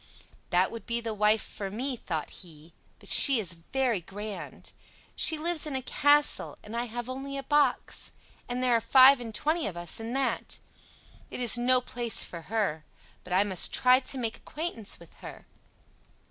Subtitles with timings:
[0.49, 4.73] "That would be the wife for me," thought he; "but she is very grand.
[5.15, 8.11] She lives in a castle, and I have only a box,
[8.49, 10.57] and there are five and twenty of us in that.
[11.29, 12.83] It is no place for her.
[13.23, 15.45] But I must try to make acquaintance with her."